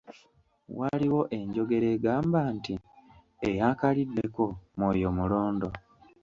[0.77, 2.73] Waliwo enjogera egamba nti,
[3.47, 4.43] "Eyaakaliddeko
[4.73, 5.69] omwoyo mulondo".